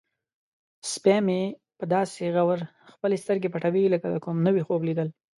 [0.91, 1.41] سپی مې
[1.93, 2.59] داسې په غور
[2.93, 5.07] خپلې سترګې پټوي لکه د کوم نوي خوب لیدل.